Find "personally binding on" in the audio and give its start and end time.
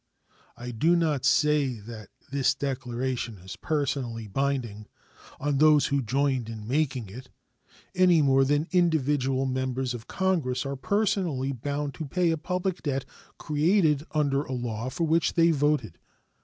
3.55-5.59